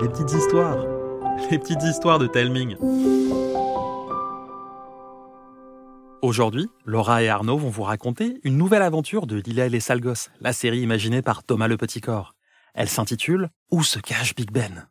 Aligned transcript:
les 0.00 0.08
petites 0.08 0.32
histoires, 0.32 0.78
les 1.50 1.58
petites 1.58 1.82
histoires 1.82 2.18
de 2.18 2.26
Telming. 2.26 2.76
Aujourd'hui, 6.22 6.70
Laura 6.86 7.22
et 7.22 7.28
Arnaud 7.28 7.58
vont 7.58 7.68
vous 7.68 7.82
raconter 7.82 8.40
une 8.42 8.56
nouvelle 8.56 8.80
aventure 8.80 9.26
de 9.26 9.36
Lila 9.36 9.66
et 9.66 9.68
les 9.68 9.80
Salgos, 9.80 10.30
la 10.40 10.54
série 10.54 10.80
imaginée 10.80 11.20
par 11.20 11.44
Thomas 11.44 11.68
le 11.68 11.76
Petit 11.76 12.00
Corps. 12.00 12.34
Elle 12.72 12.88
s'intitule 12.88 13.50
Où 13.70 13.82
se 13.82 13.98
cache 13.98 14.34
Big 14.34 14.50
Ben? 14.50 14.88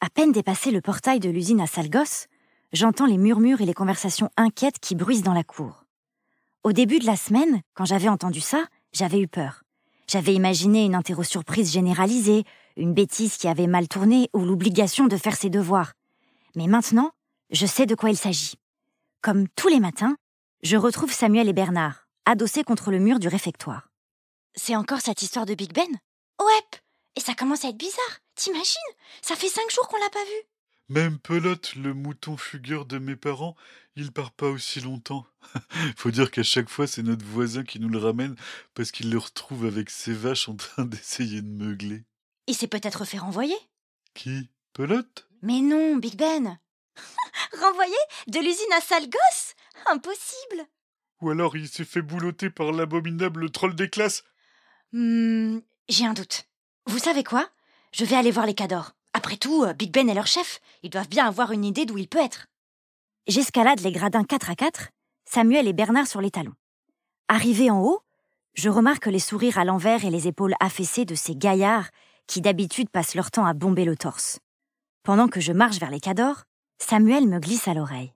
À 0.00 0.08
peine 0.10 0.30
dépassé 0.30 0.70
le 0.70 0.80
portail 0.80 1.18
de 1.18 1.30
l'usine 1.30 1.60
à 1.60 1.66
Salgos, 1.66 2.28
j'entends 2.72 3.06
les 3.06 3.18
murmures 3.18 3.60
et 3.60 3.66
les 3.66 3.74
conversations 3.74 4.30
inquiètes 4.36 4.78
qui 4.78 4.94
bruissent 4.94 5.24
dans 5.24 5.34
la 5.34 5.42
cour. 5.42 5.84
Au 6.62 6.70
début 6.70 7.00
de 7.00 7.06
la 7.06 7.16
semaine, 7.16 7.62
quand 7.74 7.86
j'avais 7.86 8.08
entendu 8.08 8.40
ça, 8.40 8.64
j'avais 8.92 9.18
eu 9.18 9.26
peur. 9.26 9.64
J'avais 10.06 10.34
imaginé 10.34 10.84
une 10.84 10.94
interro 10.94 11.24
surprise 11.24 11.72
généralisée, 11.72 12.44
une 12.76 12.94
bêtise 12.94 13.36
qui 13.36 13.48
avait 13.48 13.66
mal 13.66 13.88
tourné 13.88 14.28
ou 14.32 14.44
l'obligation 14.44 15.06
de 15.06 15.16
faire 15.16 15.36
ses 15.36 15.50
devoirs. 15.50 15.92
Mais 16.56 16.66
maintenant, 16.66 17.12
je 17.50 17.66
sais 17.66 17.86
de 17.86 17.94
quoi 17.94 18.10
il 18.10 18.16
s'agit. 18.16 18.54
Comme 19.22 19.48
tous 19.48 19.68
les 19.68 19.80
matins, 19.80 20.16
je 20.62 20.76
retrouve 20.76 21.12
Samuel 21.12 21.48
et 21.48 21.52
Bernard, 21.52 22.06
adossés 22.24 22.64
contre 22.64 22.90
le 22.90 22.98
mur 22.98 23.18
du 23.18 23.28
réfectoire. 23.28 23.90
C'est 24.54 24.76
encore 24.76 25.00
cette 25.00 25.22
histoire 25.22 25.46
de 25.46 25.54
Big 25.54 25.72
Ben? 25.72 25.88
Ouais, 26.40 26.80
et 27.16 27.20
ça 27.20 27.34
commence 27.34 27.64
à 27.64 27.68
être 27.68 27.76
bizarre. 27.76 28.18
T'imagines? 28.34 28.76
Ça 29.22 29.36
fait 29.36 29.48
cinq 29.48 29.70
jours 29.70 29.88
qu'on 29.88 29.98
l'a 29.98 30.10
pas 30.10 30.24
vu. 30.24 30.48
Même 30.88 31.18
Pelote, 31.18 31.74
le 31.76 31.94
mouton 31.94 32.36
fugueur 32.36 32.84
de 32.84 32.98
mes 32.98 33.16
parents, 33.16 33.56
il 33.96 34.12
part 34.12 34.32
pas 34.32 34.48
aussi 34.50 34.80
longtemps. 34.80 35.26
Faut 35.96 36.10
dire 36.10 36.30
qu'à 36.30 36.42
chaque 36.42 36.68
fois, 36.68 36.86
c'est 36.86 37.02
notre 37.02 37.24
voisin 37.24 37.64
qui 37.64 37.80
nous 37.80 37.88
le 37.88 37.98
ramène 37.98 38.36
parce 38.74 38.90
qu'il 38.90 39.10
le 39.10 39.18
retrouve 39.18 39.64
avec 39.64 39.88
ses 39.88 40.12
vaches 40.12 40.48
en 40.48 40.56
train 40.56 40.84
d'essayer 40.86 41.40
de 41.40 41.48
meugler. 41.48 42.04
Il 42.46 42.54
s'est 42.54 42.68
peut-être 42.68 43.04
fait 43.04 43.18
renvoyer. 43.18 43.56
Qui? 44.14 44.50
Pelote? 44.72 45.28
Mais 45.42 45.60
non, 45.60 45.96
Big 45.96 46.16
Ben. 46.16 46.58
renvoyer 47.60 47.92
De 48.26 48.38
l'usine 48.38 48.72
à 48.76 48.80
Salgos 48.80 49.54
Impossible. 49.86 50.66
Ou 51.20 51.30
alors 51.30 51.56
il 51.56 51.68
s'est 51.68 51.84
fait 51.84 52.02
boulotter 52.02 52.50
par 52.50 52.72
l'abominable 52.72 53.50
troll 53.50 53.74
des 53.74 53.88
classes? 53.88 54.24
Hmm, 54.92 55.58
j'ai 55.88 56.06
un 56.06 56.14
doute. 56.14 56.44
Vous 56.86 56.98
savez 56.98 57.24
quoi? 57.24 57.48
Je 57.92 58.04
vais 58.04 58.16
aller 58.16 58.30
voir 58.30 58.46
les 58.46 58.54
cadors. 58.54 58.92
Après 59.12 59.36
tout, 59.36 59.64
euh, 59.64 59.72
Big 59.72 59.92
Ben 59.92 60.08
est 60.08 60.14
leur 60.14 60.26
chef. 60.26 60.60
Ils 60.82 60.90
doivent 60.90 61.08
bien 61.08 61.26
avoir 61.26 61.52
une 61.52 61.64
idée 61.64 61.86
d'où 61.86 61.98
il 61.98 62.08
peut 62.08 62.22
être. 62.22 62.46
J'escalade 63.26 63.80
les 63.80 63.92
gradins 63.92 64.24
4 64.24 64.50
à 64.50 64.54
4, 64.54 64.90
Samuel 65.24 65.66
et 65.66 65.72
Bernard 65.72 66.06
sur 66.06 66.20
les 66.20 66.30
talons. 66.30 66.54
Arrivé 67.28 67.70
en 67.70 67.80
haut, 67.80 68.02
je 68.54 68.68
remarque 68.68 69.06
les 69.06 69.18
sourires 69.18 69.58
à 69.58 69.64
l'envers 69.64 70.04
et 70.04 70.10
les 70.10 70.28
épaules 70.28 70.54
affaissées 70.60 71.04
de 71.04 71.14
ces 71.14 71.34
gaillards 71.34 71.88
qui 72.26 72.40
d'habitude 72.40 72.90
passent 72.90 73.14
leur 73.14 73.30
temps 73.30 73.46
à 73.46 73.54
bomber 73.54 73.84
le 73.84 73.96
torse. 73.96 74.38
Pendant 75.02 75.28
que 75.28 75.40
je 75.40 75.52
marche 75.52 75.78
vers 75.78 75.90
les 75.90 76.00
cadors, 76.00 76.44
Samuel 76.78 77.26
me 77.28 77.38
glisse 77.38 77.68
à 77.68 77.74
l'oreille. 77.74 78.12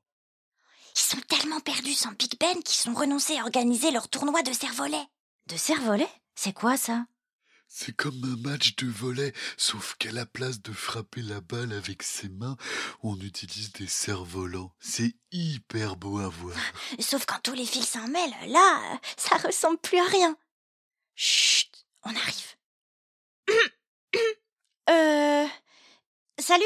Ils 0.96 1.00
sont 1.00 1.20
tellement 1.28 1.60
perdus 1.60 1.94
sans 1.94 2.12
Big 2.12 2.32
Ben 2.40 2.62
qu'ils 2.62 2.76
sont 2.76 2.94
renoncés 2.94 3.38
à 3.38 3.42
organiser 3.42 3.90
leur 3.90 4.08
tournoi 4.08 4.42
de 4.42 4.52
cerf-volet. 4.52 5.06
De 5.46 5.56
cerf-volet? 5.56 6.08
C'est 6.34 6.52
quoi 6.52 6.76
ça? 6.76 7.04
C'est 7.70 7.94
comme 7.94 8.24
un 8.24 8.48
match 8.48 8.76
de 8.76 8.86
volet, 8.86 9.34
sauf 9.58 9.94
qu'à 9.98 10.10
la 10.10 10.24
place 10.24 10.62
de 10.62 10.72
frapper 10.72 11.20
la 11.20 11.42
balle 11.42 11.72
avec 11.74 12.02
ses 12.02 12.30
mains, 12.30 12.56
on 13.02 13.16
utilise 13.20 13.72
des 13.72 13.86
cerfs-volants. 13.86 14.72
C'est 14.80 15.14
hyper 15.30 15.96
beau 15.96 16.18
à 16.18 16.28
voir. 16.28 16.56
Sauf 16.98 17.26
quand 17.26 17.40
tous 17.42 17.52
les 17.52 17.66
fils 17.66 17.90
s'en 17.90 18.08
mêlent, 18.08 18.34
là, 18.48 18.98
ça 19.18 19.36
ressemble 19.36 19.78
plus 19.78 19.98
à 19.98 20.04
rien. 20.04 20.36
Chut, 21.14 21.70
on 22.04 22.10
arrive. 22.10 22.57
Euh. 24.90 25.46
Salut 26.38 26.64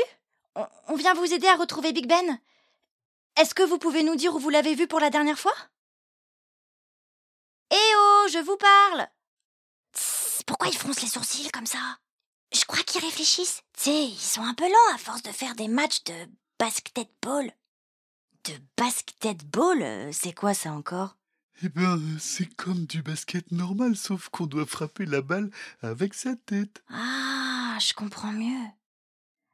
on 0.89 0.97
vient 0.97 1.15
vous 1.15 1.33
aider 1.33 1.47
à 1.47 1.57
retrouver 1.57 1.95
Big 1.95 2.07
Ben. 2.07 2.39
Est-ce 3.41 3.55
que 3.55 3.63
vous 3.63 3.79
pouvez 3.79 4.03
nous 4.03 4.17
dire 4.17 4.35
où 4.35 4.39
vous 4.39 4.51
l'avez 4.51 4.75
vu 4.75 4.87
pour 4.87 5.01
la 5.01 5.09
dernière 5.09 5.39
fois? 5.39 5.55
Eh 7.71 7.95
oh, 7.97 8.27
je 8.31 8.39
vous 8.39 8.59
parle 8.59 9.09
pourquoi 10.47 10.69
ils 10.69 10.77
froncent 10.77 11.03
les 11.03 11.09
sourcils 11.09 11.51
comme 11.51 11.67
ça? 11.67 11.99
Je 12.55 12.65
crois 12.65 12.83
qu'ils 12.83 13.01
réfléchissent. 13.01 13.63
Tu 13.77 13.85
sais, 13.85 14.05
ils 14.05 14.19
sont 14.19 14.43
un 14.43 14.55
peu 14.55 14.69
lents 14.69 14.95
à 14.95 14.99
force 14.99 15.23
de 15.23 15.31
faire 15.31 15.55
des 15.55 15.69
matchs 15.69 16.05
de 16.05 16.15
basketball. 16.59 17.51
De 18.45 18.53
basketball 18.77 19.83
euh, 19.83 20.11
C'est 20.13 20.35
quoi 20.35 20.53
ça 20.53 20.73
encore? 20.73 21.17
Eh 21.63 21.69
ben, 21.69 21.99
c'est 22.19 22.53
comme 22.57 22.87
du 22.87 23.03
basket 23.03 23.51
normal, 23.53 23.97
sauf 23.97 24.29
qu'on 24.29 24.47
doit 24.47 24.67
frapper 24.67 25.07
la 25.07 25.23
balle 25.23 25.51
avec 25.81 26.13
sa 26.13 26.35
tête. 26.35 26.83
Ah, 26.91 27.62
je 27.83 27.95
comprends 27.95 28.33
mieux. 28.33 28.67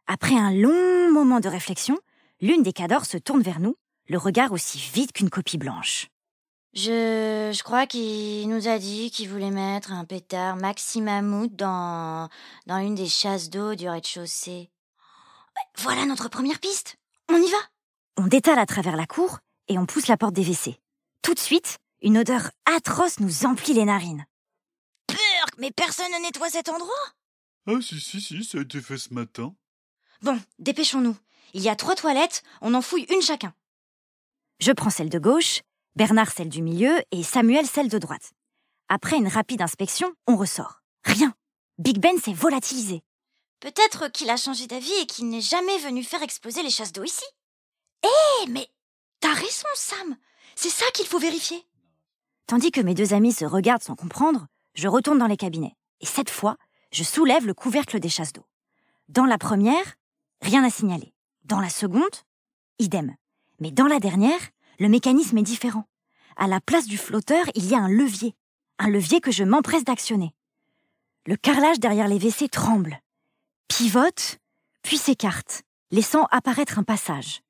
Après 0.07 0.35
un 0.35 0.53
long 0.53 1.13
moment 1.13 1.41
de 1.41 1.49
réflexion, 1.49 1.99
l'une 2.41 2.63
des 2.63 2.73
cadors 2.73 3.07
se 3.07 3.17
tourne 3.17 3.43
vers 3.43 3.61
nous, 3.61 3.77
le 4.07 4.19
regard 4.19 4.53
aussi 4.53 4.79
vide 4.79 5.13
qu'une 5.13 5.31
copie 5.31 5.59
blanche. 5.59 6.09
Je, 6.75 7.51
je 7.55 7.63
crois 7.63 7.87
qu'il 7.87 8.49
nous 8.49 8.69
a 8.69 8.79
dit 8.79 9.11
qu'il 9.11 9.29
voulait 9.29 9.51
mettre 9.51 9.93
un 9.93 10.05
pétard 10.05 10.57
Maximamout 10.57 11.49
dans, 11.49 12.29
dans 12.67 12.79
une 12.79 12.95
des 12.95 13.09
chasses 13.09 13.51
d'eau 13.51 13.75
du 13.75 13.89
rez-de-chaussée. 13.89 14.71
Voilà 15.79 16.05
notre 16.05 16.29
première 16.29 16.61
piste. 16.61 16.97
On 17.31 17.37
y 17.37 17.51
va. 17.51 17.59
On 18.17 18.27
détale 18.27 18.59
à 18.59 18.67
travers 18.67 18.97
la 18.97 19.07
cour 19.07 19.39
et 19.69 19.79
on 19.79 19.87
pousse 19.87 20.09
la 20.09 20.17
porte 20.17 20.35
des 20.35 20.45
WC. 20.45 20.79
Tout 21.23 21.35
de 21.35 21.39
suite, 21.39 21.79
une 22.03 22.19
odeur 22.19 22.51
atroce 22.67 23.21
nous 23.21 23.45
emplit 23.45 23.75
les 23.75 23.85
narines. 23.85 24.25
Purk, 25.07 25.59
mais 25.59 25.71
personne 25.71 26.13
ne 26.13 26.23
nettoie 26.23 26.51
cet 26.51 26.69
endroit. 26.69 26.95
Ah 27.71 27.83
si 27.83 28.01
si 28.01 28.19
si, 28.19 28.43
ça 28.45 28.57
a 28.57 28.63
été 28.63 28.81
fait 28.81 28.97
ce 28.97 29.13
matin. 29.13 29.55
Bon, 30.23 30.41
dépêchons-nous. 30.59 31.15
Il 31.53 31.61
y 31.61 31.69
a 31.69 31.77
trois 31.77 31.95
toilettes, 31.95 32.43
on 32.63 32.73
en 32.73 32.81
fouille 32.81 33.07
une 33.11 33.21
chacun. 33.21 33.53
Je 34.59 34.73
prends 34.73 34.89
celle 34.89 35.11
de 35.11 35.19
gauche 35.19 35.61
Bernard 35.95 36.31
celle 36.31 36.49
du 36.49 36.63
milieu 36.63 36.97
et 37.11 37.23
Samuel 37.23 37.67
celle 37.67 37.91
de 37.91 37.99
droite. 37.99 38.33
Après 38.89 39.19
une 39.19 39.29
rapide 39.29 39.61
inspection, 39.61 40.15
on 40.27 40.37
ressort. 40.37 40.81
Rien. 41.05 41.35
Big 41.77 41.99
Ben 41.99 42.17
s'est 42.19 42.33
volatilisé. 42.33 43.03
Peut-être 43.61 44.09
qu'il 44.13 44.31
a 44.31 44.39
changé 44.39 44.67
d'avis 44.67 44.95
et 45.03 45.07
qu'il 45.07 45.29
n'est 45.29 45.43
jamais 45.43 45.77
venu 45.79 46.03
faire 46.03 46.23
exploser 46.23 46.63
les 46.63 46.71
chasses 46.71 46.93
d'eau 46.93 47.05
ici. 47.05 47.25
Eh, 48.03 48.49
mais 48.49 48.67
t'as 49.21 49.35
raison, 49.35 49.69
Sam. 49.75 50.17
C'est 50.57 50.71
ça 50.71 50.87
qu'il 50.95 51.07
faut 51.07 51.19
vérifier. 51.19 51.67
Tandis 52.47 52.71
que 52.71 52.81
mes 52.81 52.95
deux 52.95 53.13
amis 53.13 53.33
se 53.33 53.45
regardent 53.45 53.83
sans 53.83 53.97
comprendre, 53.97 54.47
je 54.75 54.89
retourne 54.89 55.19
dans 55.19 55.27
les 55.27 55.37
cabinets. 55.37 55.77
Et 56.01 56.07
cette 56.07 56.31
fois, 56.31 56.57
je 56.93 57.05
soulève 57.05 57.47
le 57.47 57.55
couvercle 57.55 58.01
des 58.01 58.09
chasses 58.09 58.33
d'eau. 58.33 58.47
Dans 59.09 59.25
la 59.25 59.39
première, 59.39 59.97
rien 60.43 60.65
à 60.65 60.71
signaler. 60.71 61.13
Dans 61.45 61.61
la 61.61 61.71
seconde, 61.71 62.05
idem. 62.79 63.15
Mais 63.61 63.71
dans 63.71 63.87
la 63.87 64.01
dernière, 64.01 64.41
le 64.79 64.89
mécanisme 64.89 65.39
est 65.39 65.43
différent. 65.43 65.85
À 66.37 66.47
la 66.47 66.61
place 66.61 66.87
du 66.87 66.99
flotteur, 66.99 67.45
il 67.55 67.67
y 67.67 67.75
a 67.75 67.79
un 67.79 67.89
levier. 67.89 68.35
Un 68.79 68.89
levier 68.89 69.21
que 69.21 69.33
je 69.33 69.45
m'empresse 69.45 69.85
d'actionner. 69.85 70.35
Le 71.27 71.37
carrelage 71.37 71.81
derrière 71.81 72.09
les 72.09 72.19
WC 72.19 72.49
tremble, 72.49 73.01
pivote, 73.67 74.39
puis 74.83 74.97
s'écarte, 74.97 75.63
laissant 75.91 76.27
apparaître 76.31 76.79
un 76.79 76.85
passage. 76.85 77.43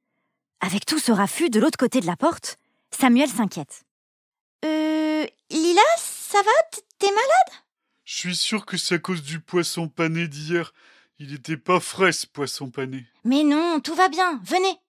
Avec 0.61 0.87
tout 0.87 0.99
ce 0.99 1.13
raffut 1.13 1.51
de 1.51 1.61
l'autre 1.61 1.79
côté 1.79 2.01
de 2.01 2.07
la 2.07 2.17
porte, 2.17 2.57
Samuel 2.91 3.29
s'inquiète. 3.29 3.85
Euh. 4.65 5.27
Lila, 5.51 5.81
ça 5.99 6.39
va? 6.43 6.81
T'es 6.99 7.09
malade? 7.09 7.63
Je 8.11 8.15
suis 8.15 8.37
sûr 8.37 8.65
que 8.65 8.79
c'est 8.79 8.95
à 8.95 8.99
cause 8.99 9.23
du 9.23 9.39
poisson 9.39 9.87
pané 9.87 10.29
d'hier. 10.29 10.73
Il 11.19 11.35
était 11.35 11.59
pas 11.59 11.79
frais, 11.79 12.13
ce 12.13 12.27
poisson 12.27 12.71
pané. 12.71 13.05
Mais 13.25 13.43
non, 13.43 13.81
tout 13.81 13.95
va 13.95 14.09
bien, 14.09 14.41
venez. 14.45 14.81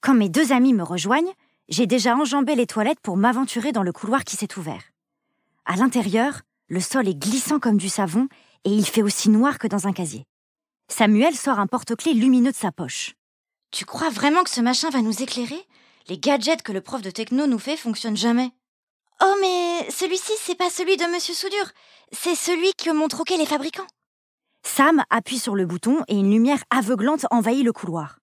Quand 0.00 0.14
mes 0.14 0.30
deux 0.30 0.52
amis 0.52 0.72
me 0.72 0.82
rejoignent, 0.82 1.34
j'ai 1.68 1.86
déjà 1.86 2.16
enjambé 2.16 2.54
les 2.54 2.66
toilettes 2.66 3.00
pour 3.00 3.18
m'aventurer 3.18 3.72
dans 3.72 3.82
le 3.82 3.92
couloir 3.92 4.24
qui 4.24 4.36
s'est 4.36 4.58
ouvert. 4.58 4.82
À 5.66 5.76
l'intérieur, 5.76 6.40
le 6.68 6.80
sol 6.80 7.06
est 7.08 7.14
glissant 7.14 7.58
comme 7.58 7.76
du 7.76 7.90
savon 7.90 8.26
et 8.64 8.70
il 8.70 8.86
fait 8.86 9.02
aussi 9.02 9.28
noir 9.28 9.58
que 9.58 9.68
dans 9.68 9.86
un 9.86 9.92
casier. 9.92 10.24
Samuel 10.88 11.36
sort 11.36 11.58
un 11.58 11.66
porte-clés 11.66 12.14
lumineux 12.14 12.52
de 12.52 12.56
sa 12.56 12.72
poche. 12.72 13.16
Tu 13.70 13.84
crois 13.84 14.08
vraiment 14.08 14.44
que 14.44 14.50
ce 14.50 14.62
machin 14.62 14.88
va 14.88 15.02
nous 15.02 15.22
éclairer? 15.22 15.62
Les 16.08 16.16
gadgets 16.16 16.62
que 16.62 16.72
le 16.72 16.80
prof 16.80 17.02
de 17.02 17.10
techno 17.10 17.46
nous 17.46 17.58
fait 17.58 17.76
fonctionnent 17.76 18.16
jamais. 18.16 18.50
Oh 19.22 19.34
mais 19.40 19.90
celui-ci 19.90 20.32
c'est 20.40 20.54
pas 20.54 20.70
celui 20.70 20.96
de 20.96 21.04
monsieur 21.06 21.34
Soudure, 21.34 21.70
c'est 22.12 22.34
celui 22.34 22.72
que 22.74 22.90
m'ont 22.90 23.08
troqué 23.08 23.36
les 23.36 23.46
fabricants. 23.46 23.86
Sam 24.62 25.04
appuie 25.10 25.38
sur 25.38 25.54
le 25.54 25.64
bouton 25.64 26.02
et 26.08 26.16
une 26.16 26.30
lumière 26.30 26.62
aveuglante 26.70 27.26
envahit 27.30 27.64
le 27.64 27.72
couloir. 27.72 28.18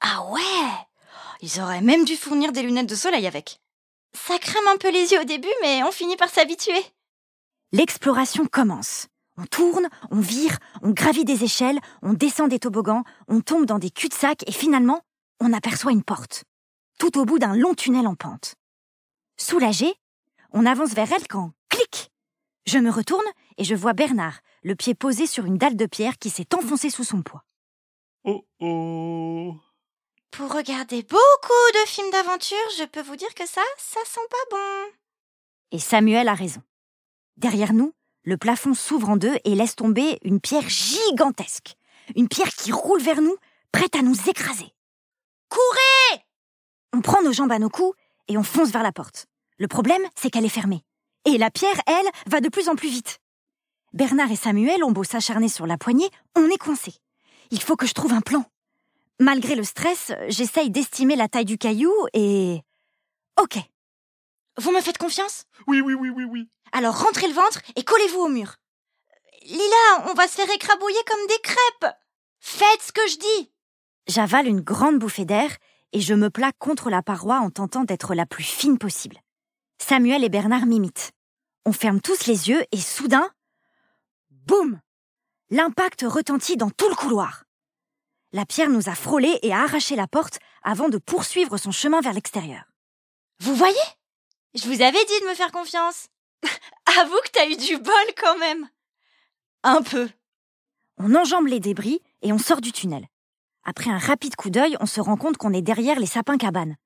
Ah 0.00 0.26
ouais 0.30 0.86
ils 1.40 1.60
auraient 1.60 1.80
même 1.80 2.04
dû 2.04 2.16
fournir 2.16 2.52
des 2.52 2.62
lunettes 2.62 2.88
de 2.88 2.94
soleil 2.94 3.26
avec. 3.26 3.60
Ça 4.14 4.38
crame 4.38 4.66
un 4.68 4.78
peu 4.78 4.90
les 4.90 5.12
yeux 5.12 5.20
au 5.20 5.24
début, 5.24 5.52
mais 5.62 5.82
on 5.82 5.92
finit 5.92 6.16
par 6.16 6.30
s'habituer. 6.30 6.80
L'exploration 7.72 8.46
commence. 8.46 9.06
On 9.38 9.44
tourne, 9.44 9.88
on 10.10 10.20
vire, 10.20 10.56
on 10.82 10.90
gravit 10.90 11.26
des 11.26 11.44
échelles, 11.44 11.78
on 12.00 12.14
descend 12.14 12.48
des 12.48 12.58
toboggans, 12.58 13.04
on 13.28 13.42
tombe 13.42 13.66
dans 13.66 13.78
des 13.78 13.90
cul-de-sac 13.90 14.48
et 14.48 14.52
finalement, 14.52 15.02
on 15.40 15.52
aperçoit 15.52 15.92
une 15.92 16.02
porte. 16.02 16.44
Tout 16.98 17.18
au 17.18 17.26
bout 17.26 17.38
d'un 17.38 17.54
long 17.54 17.74
tunnel 17.74 18.06
en 18.06 18.14
pente. 18.14 18.54
Soulagé, 19.36 19.94
on 20.56 20.64
avance 20.64 20.94
vers 20.94 21.12
elle 21.12 21.28
quand, 21.28 21.52
clic 21.68 22.10
Je 22.66 22.78
me 22.78 22.90
retourne 22.90 23.26
et 23.58 23.64
je 23.64 23.74
vois 23.74 23.92
Bernard, 23.92 24.40
le 24.62 24.74
pied 24.74 24.94
posé 24.94 25.26
sur 25.26 25.44
une 25.44 25.58
dalle 25.58 25.76
de 25.76 25.84
pierre 25.84 26.16
qui 26.18 26.30
s'est 26.30 26.54
enfoncée 26.54 26.88
sous 26.88 27.04
son 27.04 27.20
poids. 27.20 27.44
Oh 28.24 28.42
oh 28.60 29.54
Pour 30.30 30.54
regarder 30.54 31.02
beaucoup 31.02 31.72
de 31.74 31.86
films 31.86 32.10
d'aventure, 32.10 32.56
je 32.78 32.86
peux 32.86 33.02
vous 33.02 33.16
dire 33.16 33.34
que 33.34 33.46
ça, 33.46 33.60
ça 33.76 34.00
sent 34.06 34.26
pas 34.30 34.56
bon. 34.56 34.92
Et 35.72 35.78
Samuel 35.78 36.26
a 36.26 36.34
raison. 36.34 36.62
Derrière 37.36 37.74
nous, 37.74 37.92
le 38.22 38.38
plafond 38.38 38.72
s'ouvre 38.72 39.10
en 39.10 39.18
deux 39.18 39.36
et 39.44 39.54
laisse 39.54 39.76
tomber 39.76 40.18
une 40.22 40.40
pierre 40.40 40.68
gigantesque. 40.70 41.74
Une 42.16 42.28
pierre 42.28 42.54
qui 42.54 42.72
roule 42.72 43.02
vers 43.02 43.20
nous, 43.20 43.36
prête 43.72 43.94
à 43.94 44.00
nous 44.00 44.16
écraser. 44.26 44.72
Courez 45.50 46.24
On 46.94 47.02
prend 47.02 47.22
nos 47.22 47.32
jambes 47.32 47.52
à 47.52 47.58
nos 47.58 47.68
coups 47.68 47.94
et 48.28 48.38
on 48.38 48.42
fonce 48.42 48.70
vers 48.70 48.82
la 48.82 48.92
porte. 48.92 49.26
Le 49.58 49.68
problème, 49.68 50.02
c'est 50.14 50.30
qu'elle 50.30 50.44
est 50.44 50.50
fermée. 50.50 50.82
Et 51.24 51.38
la 51.38 51.50
pierre, 51.50 51.80
elle, 51.86 52.06
va 52.26 52.40
de 52.40 52.48
plus 52.48 52.68
en 52.68 52.76
plus 52.76 52.88
vite. 52.88 53.18
Bernard 53.92 54.30
et 54.30 54.36
Samuel 54.36 54.84
ont 54.84 54.92
beau 54.92 55.04
s'acharner 55.04 55.48
sur 55.48 55.66
la 55.66 55.78
poignée, 55.78 56.10
on 56.36 56.48
est 56.50 56.58
coincé. 56.58 56.94
Il 57.50 57.62
faut 57.62 57.76
que 57.76 57.86
je 57.86 57.94
trouve 57.94 58.12
un 58.12 58.20
plan. 58.20 58.44
Malgré 59.18 59.54
le 59.54 59.64
stress, 59.64 60.12
j'essaye 60.28 60.70
d'estimer 60.70 61.16
la 61.16 61.28
taille 61.28 61.46
du 61.46 61.56
caillou 61.56 61.92
et... 62.12 62.60
Ok. 63.40 63.58
Vous 64.58 64.72
me 64.72 64.80
faites 64.80 64.98
confiance? 64.98 65.44
Oui, 65.66 65.80
oui, 65.80 65.94
oui, 65.94 66.10
oui, 66.10 66.24
oui. 66.24 66.48
Alors 66.72 67.02
rentrez 67.02 67.28
le 67.28 67.34
ventre 67.34 67.60
et 67.76 67.84
collez-vous 67.84 68.20
au 68.20 68.28
mur. 68.28 68.56
Lila, 69.46 70.10
on 70.10 70.14
va 70.14 70.28
se 70.28 70.34
faire 70.34 70.50
écrabouiller 70.54 71.00
comme 71.06 71.26
des 71.28 71.40
crêpes. 71.42 71.94
Faites 72.40 72.82
ce 72.82 72.92
que 72.92 73.06
je 73.08 73.16
dis. 73.16 73.50
J'avale 74.06 74.46
une 74.46 74.60
grande 74.60 74.98
bouffée 74.98 75.24
d'air 75.24 75.56
et 75.92 76.00
je 76.00 76.14
me 76.14 76.30
plaque 76.30 76.58
contre 76.58 76.90
la 76.90 77.02
paroi 77.02 77.38
en 77.38 77.50
tentant 77.50 77.84
d'être 77.84 78.14
la 78.14 78.26
plus 78.26 78.44
fine 78.44 78.78
possible. 78.78 79.18
Samuel 79.78 80.24
et 80.24 80.28
Bernard 80.28 80.66
m'imitent. 80.66 81.12
On 81.64 81.72
ferme 81.72 82.00
tous 82.00 82.26
les 82.26 82.48
yeux 82.48 82.62
et 82.72 82.80
soudain, 82.80 83.28
boum 84.30 84.80
L'impact 85.50 86.04
retentit 86.06 86.56
dans 86.56 86.70
tout 86.70 86.88
le 86.88 86.94
couloir. 86.94 87.44
La 88.32 88.44
pierre 88.44 88.68
nous 88.68 88.88
a 88.88 88.94
frôlé 88.94 89.38
et 89.42 89.52
a 89.52 89.62
arraché 89.62 89.94
la 89.94 90.08
porte 90.08 90.40
avant 90.62 90.88
de 90.88 90.98
poursuivre 90.98 91.56
son 91.56 91.70
chemin 91.70 92.00
vers 92.00 92.12
l'extérieur. 92.12 92.64
Vous 93.40 93.54
voyez? 93.54 93.76
Je 94.54 94.66
vous 94.66 94.82
avais 94.82 95.04
dit 95.04 95.20
de 95.20 95.28
me 95.28 95.34
faire 95.34 95.52
confiance. 95.52 96.08
Avoue 97.00 97.20
que 97.24 97.30
t'as 97.32 97.48
eu 97.48 97.56
du 97.56 97.78
bol 97.78 97.94
quand 98.16 98.38
même. 98.38 98.68
Un 99.62 99.82
peu. 99.82 100.08
On 100.98 101.14
enjambe 101.14 101.46
les 101.46 101.60
débris 101.60 102.00
et 102.22 102.32
on 102.32 102.38
sort 102.38 102.60
du 102.60 102.72
tunnel. 102.72 103.06
Après 103.64 103.90
un 103.90 103.98
rapide 103.98 104.36
coup 104.36 104.50
d'œil, 104.50 104.76
on 104.80 104.86
se 104.86 105.00
rend 105.00 105.16
compte 105.16 105.36
qu'on 105.36 105.52
est 105.52 105.62
derrière 105.62 106.00
les 106.00 106.06
sapins 106.06 106.38
cabanes. 106.38 106.76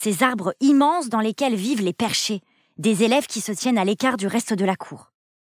Ces 0.00 0.22
arbres 0.22 0.54
immenses 0.60 1.08
dans 1.08 1.20
lesquels 1.20 1.54
vivent 1.54 1.82
les 1.82 1.92
perchés, 1.92 2.42
des 2.76 3.02
élèves 3.02 3.26
qui 3.26 3.40
se 3.40 3.52
tiennent 3.52 3.78
à 3.78 3.84
l'écart 3.84 4.16
du 4.16 4.26
reste 4.26 4.52
de 4.52 4.64
la 4.64 4.76
cour. 4.76 5.12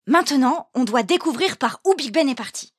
Maintenant, 0.07 0.69
on 0.75 0.85
doit 0.85 1.03
découvrir 1.03 1.59
par 1.59 1.81
où 1.85 1.95
Big 1.95 2.13
Ben 2.13 2.29
est 2.29 2.35
parti. 2.35 2.73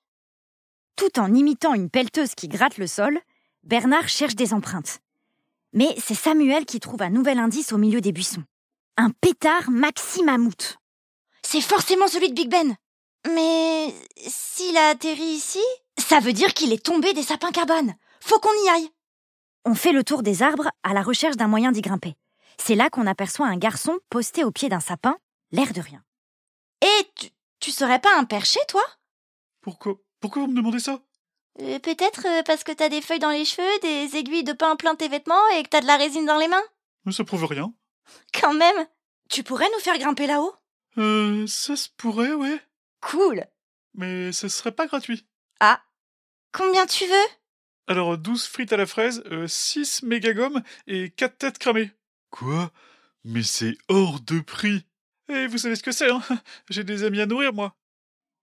Tout 0.96 1.20
en 1.20 1.34
imitant 1.34 1.74
une 1.74 1.90
pelleteuse 1.90 2.36
qui 2.36 2.48
gratte 2.48 2.78
le 2.78 2.88
sol, 2.88 3.20
Bernard 3.64 4.10
cherche 4.10 4.36
des 4.36 4.54
empreintes. 4.54 5.00
Mais 5.74 5.96
c'est 5.98 6.16
Samuel 6.16 6.66
qui 6.66 6.80
trouve 6.80 7.02
un 7.02 7.10
nouvel 7.10 7.40
indice 7.40 7.72
au 7.72 7.78
milieu 7.78 8.02
des 8.02 8.12
buissons. 8.12 8.44
Un 8.98 9.12
pétard 9.12 9.70
Maxi 9.70 10.24
Mammouth. 10.24 10.78
C'est 11.44 11.62
forcément 11.62 12.08
celui 12.08 12.30
de 12.30 12.34
Big 12.34 12.50
Ben. 12.50 12.76
Mais 13.34 13.94
s'il 14.18 14.76
a 14.78 14.90
atterri 14.90 15.22
ici, 15.22 15.64
ça 15.98 16.20
veut 16.20 16.34
dire 16.34 16.54
qu'il 16.54 16.74
est 16.74 16.84
tombé 16.84 17.14
des 17.14 17.24
sapins 17.24 17.52
cabanes. 17.52 17.96
Faut 18.20 18.40
qu'on 18.40 18.54
y 18.66 18.70
aille. 18.70 18.90
On 19.66 19.76
fait 19.76 19.92
le 19.92 20.04
tour 20.04 20.24
des 20.24 20.42
arbres 20.44 20.70
à 20.84 20.94
la 20.94 21.04
recherche 21.04 21.38
d'un 21.38 21.48
moyen 21.48 21.72
d'y 21.72 21.82
grimper. 21.82 22.16
C'est 22.58 22.76
là 22.76 22.90
qu'on 22.90 23.08
aperçoit 23.08 23.48
un 23.48 23.58
garçon 23.58 24.00
posté 24.10 24.44
au 24.44 24.52
pied 24.52 24.70
d'un 24.70 24.80
sapin, 24.80 25.18
l'air 25.52 25.72
de 25.74 25.82
rien. 25.82 26.04
Et 26.82 27.12
tu, 27.16 27.28
tu 27.60 27.72
serais 27.72 28.00
pas 28.00 28.18
un 28.18 28.24
perché, 28.26 28.60
toi? 28.68 28.84
Pourquoi 29.62 29.96
Pourquoi 30.20 30.42
vous 30.44 30.48
me 30.52 30.56
demandez 30.56 30.80
ça? 30.80 31.00
Euh, 31.60 31.80
Peut-être 31.80 32.26
euh, 32.26 32.44
parce 32.44 32.64
que 32.64 32.72
t'as 32.72 32.90
des 32.90 33.02
feuilles 33.02 33.20
dans 33.20 33.30
les 33.30 33.46
cheveux, 33.46 33.80
des 33.82 34.16
aiguilles 34.18 34.44
de 34.44 34.54
pain 34.54 34.76
plein 34.76 34.96
tes 34.96 35.08
vêtements 35.10 35.48
et 35.56 35.64
que 35.64 35.70
t'as 35.70 35.82
de 35.82 35.88
la 35.88 35.98
résine 35.98 36.26
dans 36.26 36.38
les 36.38 36.48
mains? 36.48 36.64
Mais 37.06 37.12
Ça 37.12 37.24
prouve 37.24 37.46
rien. 37.46 37.72
Quand 38.40 38.54
même 38.54 38.88
Tu 39.30 39.44
pourrais 39.44 39.70
nous 39.76 39.80
faire 39.82 39.98
grimper 40.00 40.26
là-haut? 40.28 40.54
Euh, 40.98 41.46
ça 41.48 41.76
se 41.76 41.88
pourrait, 41.98 42.34
ouais. 42.34 42.60
Cool 43.02 43.46
Mais 43.94 44.32
ce 44.32 44.48
serait 44.48 44.72
pas 44.72 44.88
gratuit. 44.88 45.28
Ah 45.60 45.82
Combien 46.52 46.86
tu 46.86 47.06
veux? 47.06 47.28
Alors, 47.92 48.18
12 48.18 48.46
frites 48.46 48.72
à 48.72 48.78
la 48.78 48.86
fraise, 48.86 49.22
euh, 49.34 49.48
6 49.50 50.04
mégagommes 50.04 50.64
et 50.88 51.10
4 51.10 51.38
têtes 51.38 51.58
cramées. 51.58 51.92
Quoi? 52.30 52.72
Mais 53.26 53.44
c'est 53.44 53.78
hors 53.90 54.22
de 54.22 54.40
prix 54.40 54.86
Et 55.28 55.46
vous 55.48 55.58
savez 55.58 55.76
ce 55.76 55.84
que 55.84 55.92
c'est, 55.92 56.10
hein? 56.10 56.22
J'ai 56.70 56.86
des 56.86 57.04
amis 57.04 57.20
à 57.20 57.26
nourrir, 57.26 57.52
moi. 57.52 57.76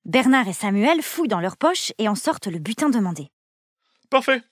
Bernard 0.05 0.49
et 0.49 0.53
Samuel 0.53 1.01
fouillent 1.01 1.29
dans 1.29 1.41
leurs 1.41 1.57
poches 1.57 1.95
et 1.97 2.11
en 2.11 2.15
sortent 2.15 2.49
le 2.49 2.59
butin 2.59 2.91
demandé. 2.91 3.31
Parfait. 4.11 4.43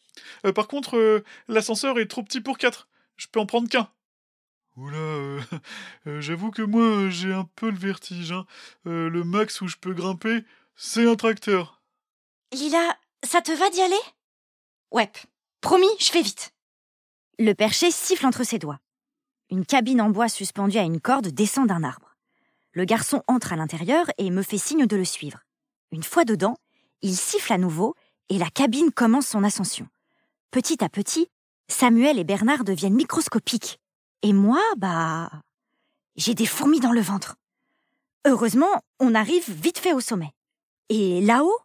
Euh, 0.47 0.53
par 0.55 0.67
contre, 0.67 0.97
euh, 0.97 1.23
l'ascenseur 1.47 1.99
est 1.99 2.07
trop 2.07 2.23
petit 2.23 2.41
pour 2.41 2.57
4. 2.57 2.89
Je 3.17 3.27
peux 3.27 3.39
en 3.39 3.45
prendre 3.45 3.69
qu'un. 3.69 3.91
Oula, 4.77 4.97
euh, 4.97 5.41
euh, 6.07 6.23
j'avoue 6.23 6.53
que 6.53 6.63
moi, 6.63 6.85
euh, 6.85 7.11
j'ai 7.11 7.35
un 7.35 7.45
peu 7.55 7.69
le 7.69 7.77
vertige. 7.77 8.33
Hein. 8.33 8.47
Euh, 8.87 9.11
le 9.11 9.25
max 9.25 9.61
où 9.61 9.69
je 9.69 9.77
peux 9.77 9.93
grimper, 9.93 10.43
c'est 10.75 11.07
un 11.07 11.17
tracteur. 11.17 11.83
Lila, 12.55 12.97
ça 13.25 13.43
te 13.43 13.53
va 13.53 13.69
d'y 13.69 13.83
aller? 13.83 13.95
Ouais, 14.93 15.11
promis, 15.61 15.88
je 15.99 16.11
fais 16.11 16.23
vite. 16.23 16.53
Le 17.38 17.55
perché 17.55 17.91
siffle 17.91 18.27
entre 18.27 18.44
ses 18.44 18.59
doigts. 18.59 18.79
Une 19.50 19.67
cabine 19.67 20.00
en 20.00 20.11
bois 20.11 20.29
suspendue 20.29 20.79
à 20.79 20.83
une 20.83 21.00
corde 21.00 21.29
descend 21.29 21.69
d'un 21.69 21.85
arbre. 21.85 22.17
Le 22.73 22.85
garçon 22.85 23.23
entre 23.29 23.53
à 23.53 23.56
l'intérieur 23.56 24.06
et 24.19 24.31
me 24.31 24.43
fait 24.43 24.59
signe 24.59 24.87
de 24.87 24.97
le 24.97 25.05
suivre. 25.05 25.41
Une 25.93 26.03
fois 26.03 26.25
dedans, 26.25 26.56
il 27.03 27.17
siffle 27.17 27.53
à 27.53 27.59
nouveau 27.59 27.94
et 28.29 28.38
la 28.38 28.50
cabine 28.50 28.91
commence 28.91 29.29
son 29.29 29.44
ascension. 29.44 29.88
Petit 30.50 30.83
à 30.83 30.88
petit, 30.88 31.29
Samuel 31.69 32.19
et 32.19 32.25
Bernard 32.25 32.65
deviennent 32.65 32.94
microscopiques. 32.94 33.81
Et 34.23 34.33
moi, 34.33 34.62
bah... 34.77 35.31
J'ai 36.17 36.35
des 36.35 36.47
fourmis 36.47 36.81
dans 36.81 36.93
le 36.93 37.00
ventre. 37.00 37.37
Heureusement, 38.27 38.83
on 38.99 39.15
arrive 39.15 39.50
vite 39.50 39.79
fait 39.79 39.93
au 39.93 40.00
sommet. 40.00 40.33
Et 40.88 41.21
là-haut, 41.21 41.59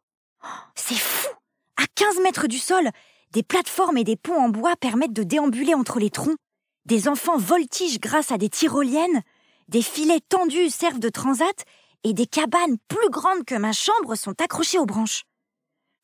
oh, 0.44 0.47
c'est 0.75 0.95
fou 0.95 1.29
À 1.77 1.85
15 1.95 2.19
mètres 2.21 2.47
du 2.47 2.59
sol, 2.59 2.89
des 3.33 3.44
plateformes 3.44 3.98
et 3.98 4.04
des 4.04 4.18
ponts 4.18 4.42
en 4.42 4.50
bois 4.50 4.75
permettent 4.75 5.13
de 5.13 5.24
déambuler 5.24 5.74
entre 5.74 6.00
les 6.00 6.10
troncs. 6.10 6.38
Des 6.86 7.07
enfants 7.07 7.38
voltigent 7.38 8.00
grâce 8.01 8.31
à 8.31 8.38
des 8.38 8.50
tyroliennes. 8.50 9.22
Des 9.68 9.81
filets 9.81 10.22
tendus 10.28 10.69
servent 10.69 11.00
de 11.00 11.10
transat 11.10 11.66
et 12.04 12.13
des 12.13 12.25
cabanes 12.25 12.78
plus 12.88 13.10
grandes 13.10 13.45
que 13.45 13.56
ma 13.56 13.72
chambre 13.72 14.16
sont 14.16 14.42
accrochées 14.42 14.80
aux 14.80 14.86
branches. 14.86 15.24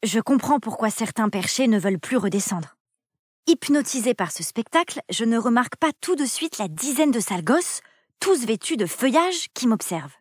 Je 0.04 0.20
comprends 0.20 0.60
pourquoi 0.60 0.90
certains 0.90 1.30
perchés 1.30 1.68
ne 1.68 1.80
veulent 1.80 2.00
plus 2.00 2.18
redescendre. 2.18 2.76
Hypnotisé 3.48 4.14
par 4.14 4.32
ce 4.32 4.44
spectacle, 4.44 5.02
je 5.10 5.26
ne 5.26 5.38
remarque 5.38 5.78
pas 5.78 5.92
tout 6.02 6.16
de 6.16 6.26
suite 6.26 6.60
la 6.60 6.68
dizaine 6.68 7.12
de 7.12 7.20
sales 7.20 7.44
gosses, 7.44 7.82
tous 8.20 8.46
vêtus 8.46 8.78
de 8.78 8.86
feuillage, 8.86 9.48
qui 9.54 9.68
m'observent. 9.68 10.16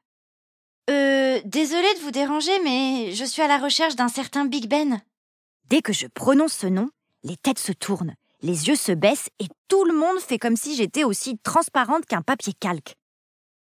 Euh, 0.89 1.41
désolée 1.45 1.93
de 1.95 2.01
vous 2.01 2.13
déranger, 2.13 2.59
mais 2.63 3.13
je 3.13 3.25
suis 3.25 3.43
à 3.43 3.49
la 3.49 3.59
recherche 3.59 3.97
d'un 3.97 4.09
certain 4.09 4.45
Big 4.45 4.69
Ben. 4.69 5.01
Dès 5.69 5.83
que 5.83 5.93
je 5.93 6.07
prononce 6.07 6.53
ce 6.53 6.69
nom, 6.69 6.91
les 7.27 7.37
têtes 7.37 7.59
se 7.59 7.73
tournent, 7.73 8.15
les 8.41 8.69
yeux 8.69 8.77
se 8.77 8.93
baissent 8.93 9.31
et 9.41 9.49
tout 9.67 9.85
le 9.85 9.95
monde 9.95 10.21
fait 10.21 10.39
comme 10.39 10.57
si 10.57 10.77
j'étais 10.77 11.03
aussi 11.03 11.39
transparente 11.39 12.07
qu'un 12.07 12.23
papier 12.23 12.53
calque. 12.53 12.95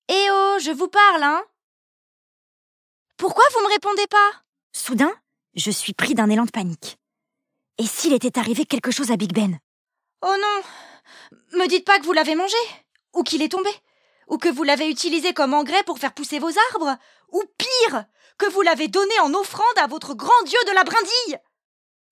Eh 0.10 0.28
oh, 0.30 0.58
je 0.62 0.72
vous 0.72 0.88
parle, 0.88 1.24
hein! 1.24 1.44
Pourquoi 3.18 3.44
vous 3.54 3.62
me 3.62 3.74
répondez 3.74 4.06
pas? 4.08 4.32
Soudain, 4.74 5.12
je 5.56 5.72
suis 5.72 5.94
pris 5.94 6.14
d'un 6.14 6.30
élan 6.30 6.46
de 6.46 6.52
panique. 6.52 6.98
Et 7.80 7.88
s'il 7.88 8.14
était 8.14 8.38
arrivé 8.38 8.66
quelque 8.66 8.92
chose 8.92 9.10
à 9.10 9.18
Big 9.18 9.34
Ben? 9.34 9.58
Oh 10.22 10.36
non! 10.40 11.60
Me 11.60 11.68
dites 11.68 11.86
pas 11.86 11.98
que 11.98 12.06
vous 12.06 12.14
l'avez 12.14 12.36
mangé 12.36 12.58
Ou 13.16 13.24
qu'il 13.24 13.42
est 13.42 13.52
tombé 13.52 13.72
Ou 14.28 14.38
que 14.38 14.50
vous 14.50 14.64
l'avez 14.64 14.88
utilisé 14.88 15.34
comme 15.34 15.56
engrais 15.56 15.84
pour 15.84 15.98
faire 15.98 16.14
pousser 16.14 16.38
vos 16.38 16.52
arbres 16.74 16.96
Ou 17.32 17.42
pire 17.58 18.06
Que 18.38 18.50
vous 18.52 18.62
l'avez 18.62 18.88
donné 18.88 19.20
en 19.22 19.34
offrande 19.34 19.66
à 19.78 19.88
votre 19.88 20.14
grand 20.14 20.44
dieu 20.46 20.60
de 20.68 20.74
la 20.74 20.84
brindille! 20.84 21.40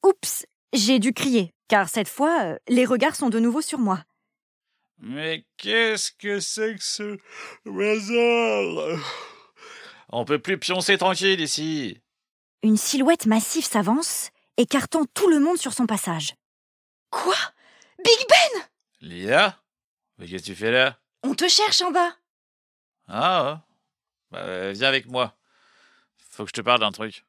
Oups, 0.04 0.46
j'ai 0.74 1.00
dû 1.00 1.14
crier, 1.14 1.54
car 1.68 1.90
cette 1.90 2.10
fois, 2.10 2.44
euh, 2.44 2.58
les 2.68 2.86
regards 2.86 3.16
sont 3.16 3.30
de 3.30 3.40
nouveau 3.40 3.62
sur 3.62 3.80
moi. 3.80 4.04
Mais 4.98 5.46
qu'est-ce 5.58 6.12
que 6.12 6.40
c'est 6.40 6.76
que 6.76 6.84
ce 6.84 7.18
hasard 7.66 9.00
On 10.10 10.26
peut 10.26 10.40
plus 10.40 10.58
pioncer 10.58 10.98
tranquille 10.98 11.42
ici. 11.42 12.02
Une 12.64 12.78
silhouette 12.78 13.26
massive 13.26 13.66
s'avance, 13.66 14.32
écartant 14.58 15.06
tout 15.14 15.30
le 15.30 15.40
monde 15.40 15.58
sur 15.58 15.74
son 15.74 15.86
passage. 15.86 16.34
Quoi? 17.10 17.36
Big 18.04 18.28
Ben 18.30 18.62
Lia? 19.02 19.62
Mais 20.18 20.28
qu'est-ce 20.28 20.44
que 20.44 20.48
tu 20.52 20.56
fais 20.56 20.72
là? 20.72 20.98
On 21.24 21.36
te 21.36 21.48
cherche 21.48 21.82
en 21.82 21.92
bas 21.92 22.16
Ah. 23.08 23.62
Bah, 24.32 24.72
viens 24.72 24.88
avec 24.88 25.08
moi. 25.08 25.38
Faut 26.30 26.44
que 26.44 26.50
je 26.50 26.54
te 26.54 26.62
parle 26.62 26.80
d'un 26.80 26.92
truc. 26.92 27.24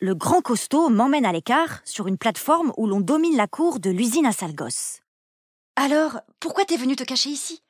Le 0.00 0.14
grand 0.14 0.42
costaud 0.42 0.90
m'emmène 0.90 1.26
à 1.26 1.32
l'écart 1.32 1.80
sur 1.84 2.06
une 2.06 2.18
plateforme 2.18 2.72
où 2.76 2.86
l'on 2.86 3.00
domine 3.00 3.36
la 3.36 3.48
cour 3.48 3.80
de 3.80 3.90
l'usine 3.90 4.26
à 4.26 4.32
Salgos. 4.32 5.00
Alors, 5.74 6.20
pourquoi 6.38 6.64
t'es 6.64 6.76
venu 6.76 6.94
te 6.94 7.02
cacher 7.02 7.30
ici? 7.30 7.64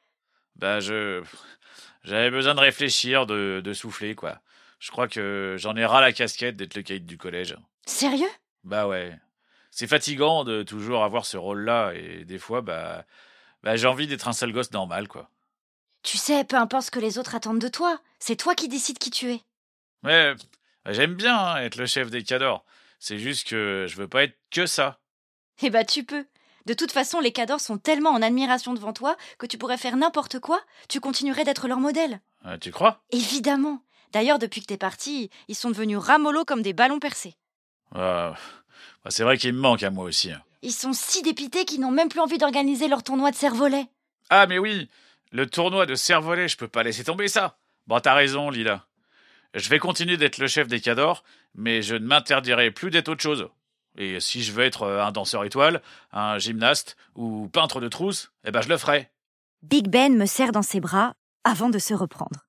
Bah 0.55 0.79
je... 0.81 1.23
J'avais 2.05 2.31
besoin 2.31 2.55
de 2.55 2.61
réfléchir, 2.61 3.25
de, 3.25 3.63
de 3.65 3.73
souffler, 3.73 4.15
quoi. 4.15 4.43
Je 4.79 4.91
crois 4.91 5.09
que 5.09 5.57
j'en 5.59 5.75
ai 5.75 5.87
ras 5.87 6.03
la 6.03 6.13
casquette 6.13 6.57
d'être 6.57 6.75
le 6.75 6.83
caïd 6.83 7.07
du 7.07 7.17
collège. 7.17 7.57
Sérieux? 7.87 8.29
Bah 8.63 8.87
ouais. 8.87 9.19
C'est 9.71 9.87
fatigant 9.87 10.45
de 10.45 10.63
toujours 10.63 11.05
avoir 11.05 11.25
ce 11.25 11.39
rôle-là 11.39 11.93
et 11.95 12.27
des 12.27 12.39
fois, 12.39 12.61
bah, 12.61 13.07
bah 13.63 13.77
j'ai 13.77 13.87
envie 13.87 14.07
d'être 14.07 14.29
un 14.29 14.35
sale 14.35 14.53
gosse 14.53 14.73
normal, 14.73 15.09
quoi. 15.09 15.31
Tu 16.03 16.19
sais, 16.19 16.45
peu 16.45 16.57
importe 16.57 16.85
ce 16.85 16.91
que 16.91 17.01
les 17.01 17.17
autres 17.17 17.35
attendent 17.35 17.59
de 17.59 17.69
toi, 17.69 17.99
c'est 18.19 18.37
toi 18.37 18.55
qui 18.55 18.69
décides 18.69 18.99
qui 18.99 19.11
tu 19.11 19.33
es. 19.33 19.41
Mais 20.03 20.35
j'aime 20.93 21.15
bien 21.15 21.37
hein, 21.39 21.57
être 21.59 21.77
le 21.77 21.87
chef 21.87 22.11
des 22.11 22.23
cadors. 22.23 22.65
C'est 22.99 23.19
juste 23.19 23.49
que 23.49 23.87
je 23.89 23.97
veux 23.97 24.09
pas 24.09 24.25
être 24.25 24.37
que 24.51 24.67
ça. 24.67 24.99
Eh 25.63 25.71
bah 25.71 25.85
tu 25.85 26.05
peux. 26.05 26.27
De 26.67 26.75
toute 26.75 26.93
façon, 26.93 27.21
les 27.21 27.33
cadors 27.33 27.61
sont 27.61 27.79
tellement 27.79 28.11
en 28.11 28.21
admiration 28.23 28.75
devant 28.75 28.93
toi 28.93 29.17
que 29.39 29.47
tu 29.47 29.57
pourrais 29.57 29.79
faire 29.79 29.97
n'importe 29.97 30.39
quoi, 30.39 30.61
tu 30.89 31.01
continuerais 31.01 31.45
d'être 31.45 31.67
leur 31.69 31.79
modèle. 31.79 32.21
Euh, 32.47 32.59
tu 32.59 32.71
crois? 32.71 33.03
Évidemment. 33.11 33.83
D'ailleurs, 34.13 34.39
depuis 34.39 34.61
que 34.61 34.67
t'es 34.67 34.77
parti, 34.77 35.31
ils 35.49 35.55
sont 35.55 35.71
devenus 35.71 35.99
ramollos 35.99 36.45
comme 36.45 36.63
des 36.63 36.73
ballons 36.75 36.99
percés. 37.01 37.35
Euh, 37.97 38.31
bah, 39.05 39.11
C'est 39.11 39.23
vrai 39.23 39.39
qu'il 39.39 39.53
me 39.55 39.61
manque 39.61 39.83
à 39.83 39.91
moi 39.91 40.05
aussi. 40.05 40.31
hein. 40.33 40.43
Ils 40.63 40.73
sont 40.73 40.93
si 40.93 41.23
dépités 41.23 41.65
qu'ils 41.65 41.81
n'ont 41.81 41.91
même 41.91 42.09
plus 42.09 42.21
envie 42.21 42.39
d'organiser 42.39 42.89
leur 42.89 43.03
tournoi 43.03 43.31
de 43.31 43.37
cerf-volet. 43.37 43.87
Ah 44.29 44.47
mais 44.47 44.59
oui, 44.59 44.91
le 45.33 45.47
tournoi 45.49 45.87
de 45.87 45.95
cerf-volet, 45.95 46.49
je 46.49 46.57
peux 46.57 46.69
pas 46.69 46.83
laisser 46.83 47.05
tomber 47.05 47.29
ça. 47.29 47.57
Bon, 47.87 48.01
t'as 48.01 48.15
raison, 48.15 48.51
Lila. 48.51 48.85
Je 49.55 49.69
vais 49.71 49.79
continuer 49.79 50.17
d'être 50.17 50.39
le 50.39 50.47
chef 50.47 50.69
des 50.69 50.81
cadors, 50.81 51.25
mais 51.55 51.83
je 51.83 51.95
ne 51.95 52.07
m'interdirai 52.07 52.71
plus 52.71 52.91
d'être 52.91 53.09
autre 53.09 53.23
chose. 53.23 53.49
Et 53.97 54.21
si 54.21 54.43
je 54.43 54.53
veux 54.53 54.65
être 54.65 54.83
euh, 54.83 55.03
un 55.03 55.11
danseur 55.11 55.45
étoile, 55.45 55.83
un 56.13 56.39
gymnaste 56.39 56.97
ou 57.17 57.49
peintre 57.49 57.81
de 57.81 57.89
trousse, 57.89 58.33
eh 58.45 58.51
ben 58.51 58.61
je 58.61 58.69
le 58.69 58.77
ferai. 58.77 59.11
Big 59.63 59.89
Ben 59.89 60.17
me 60.17 60.27
serre 60.27 60.53
dans 60.53 60.63
ses 60.63 60.81
bras 60.81 61.15
avant 61.43 61.69
de 61.69 61.79
se 61.79 61.95
reprendre. 61.95 62.47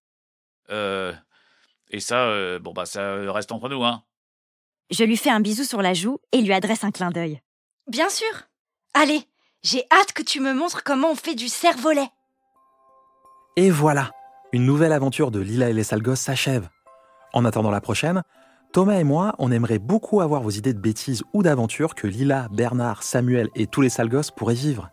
Euh, 0.70 1.14
et 1.90 2.00
ça, 2.00 2.26
euh, 2.26 2.60
bon 2.60 2.74
bah 2.74 2.86
ça 2.86 3.32
reste 3.32 3.52
entre 3.52 3.70
nous, 3.70 3.84
hein. 3.84 4.04
Je 4.92 5.04
lui 5.04 5.18
fais 5.18 5.30
un 5.30 5.40
bisou 5.40 5.64
sur 5.64 5.82
la 5.82 5.94
joue 5.94 6.20
et 6.32 6.42
lui 6.42 6.54
adresse 6.54 6.84
un 6.84 6.92
clin 6.92 7.12
d'œil. 7.12 7.42
Bien 7.88 8.10
sûr. 8.10 8.28
Allez, 8.94 9.24
j'ai 9.64 9.86
hâte 9.92 10.14
que 10.14 10.24
tu 10.24 10.40
me 10.40 10.54
montres 10.54 10.84
comment 10.84 11.12
on 11.12 11.16
fait 11.16 11.36
du 11.36 11.48
cerf-volet. 11.48 12.08
Et 13.56 13.72
voilà, 13.72 14.12
une 14.52 14.66
nouvelle 14.66 14.94
aventure 14.94 15.32
de 15.32 15.40
Lila 15.40 15.70
et 15.70 15.74
les 15.74 15.84
sales 15.84 16.16
s'achève. 16.16 16.70
En 17.34 17.46
attendant 17.46 17.72
la 17.72 17.82
prochaine, 17.82 18.24
Thomas 18.72 19.00
et 19.00 19.04
moi, 19.04 19.34
on 19.40 19.52
aimerait 19.52 19.80
beaucoup 19.80 20.22
avoir 20.22 20.42
vos 20.42 20.50
idées 20.50 20.74
de 20.74 20.80
bêtises 20.80 21.24
ou 21.34 21.44
d'aventures 21.44 21.96
que 21.96 22.08
Lila, 22.08 22.48
Bernard, 22.52 23.04
Samuel 23.04 23.50
et 23.56 23.68
tous 23.68 23.82
les 23.82 23.90
sales 23.90 24.10
gosses 24.10 24.32
pourraient 24.32 24.54
vivre. 24.54 24.90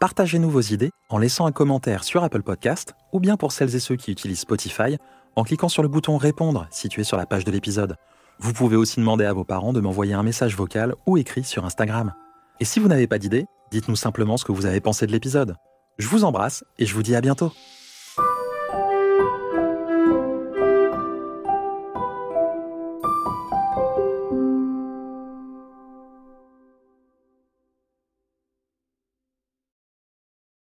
Partagez-nous 0.00 0.50
vos 0.50 0.60
idées 0.60 0.90
en 1.08 1.18
laissant 1.18 1.46
un 1.46 1.52
commentaire 1.52 2.04
sur 2.04 2.22
Apple 2.22 2.42
Podcast 2.42 2.94
ou 3.12 3.20
bien 3.20 3.36
pour 3.36 3.52
celles 3.52 3.74
et 3.74 3.80
ceux 3.80 3.96
qui 3.96 4.12
utilisent 4.12 4.40
Spotify 4.40 4.98
en 5.36 5.44
cliquant 5.44 5.68
sur 5.68 5.82
le 5.82 5.88
bouton 5.88 6.16
Répondre 6.16 6.66
situé 6.70 7.04
sur 7.04 7.16
la 7.16 7.26
page 7.26 7.44
de 7.44 7.50
l'épisode. 7.50 7.96
Vous 8.38 8.52
pouvez 8.52 8.76
aussi 8.76 9.00
demander 9.00 9.24
à 9.24 9.32
vos 9.32 9.44
parents 9.44 9.72
de 9.72 9.80
m'envoyer 9.80 10.14
un 10.14 10.22
message 10.22 10.56
vocal 10.56 10.94
ou 11.06 11.16
écrit 11.16 11.44
sur 11.44 11.64
Instagram. 11.64 12.12
Et 12.60 12.64
si 12.64 12.80
vous 12.80 12.88
n'avez 12.88 13.06
pas 13.06 13.18
d'idée, 13.18 13.46
dites-nous 13.70 13.96
simplement 13.96 14.36
ce 14.36 14.44
que 14.44 14.52
vous 14.52 14.66
avez 14.66 14.80
pensé 14.80 15.06
de 15.06 15.12
l'épisode. 15.12 15.56
Je 15.98 16.08
vous 16.08 16.24
embrasse 16.24 16.64
et 16.78 16.86
je 16.86 16.94
vous 16.94 17.02
dis 17.02 17.16
à 17.16 17.20
bientôt. 17.20 17.52